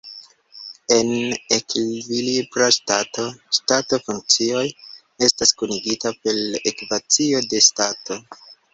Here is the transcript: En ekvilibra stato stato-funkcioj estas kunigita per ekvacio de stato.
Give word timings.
En 0.95 1.11
ekvilibra 1.57 2.71
stato 2.79 3.27
stato-funkcioj 3.59 4.65
estas 5.31 5.57
kunigita 5.63 6.17
per 6.25 6.45
ekvacio 6.75 7.47
de 7.55 7.67
stato. 7.73 8.25